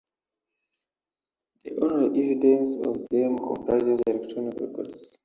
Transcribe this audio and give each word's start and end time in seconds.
The 1.63 1.77
only 1.79 2.19
evidence 2.23 2.75
of 2.87 3.05
them 3.11 3.37
comprises 3.37 4.01
electronic 4.07 4.59
records. 4.59 5.11